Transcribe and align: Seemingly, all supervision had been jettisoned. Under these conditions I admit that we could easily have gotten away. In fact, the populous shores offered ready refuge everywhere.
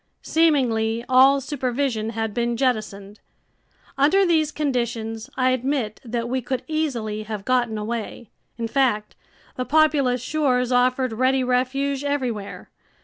Seemingly, 0.23 1.05
all 1.07 1.39
supervision 1.39 2.09
had 2.09 2.33
been 2.33 2.57
jettisoned. 2.57 3.19
Under 3.99 4.25
these 4.25 4.51
conditions 4.51 5.29
I 5.37 5.51
admit 5.51 6.01
that 6.03 6.27
we 6.27 6.41
could 6.41 6.63
easily 6.67 7.21
have 7.21 7.45
gotten 7.45 7.77
away. 7.77 8.31
In 8.57 8.67
fact, 8.67 9.15
the 9.57 9.63
populous 9.65 10.19
shores 10.19 10.71
offered 10.71 11.13
ready 11.13 11.43
refuge 11.43 12.03
everywhere. 12.03 12.71